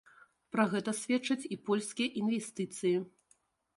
[0.55, 2.95] Пра гэта сведчаць і польскія інвестыцыі.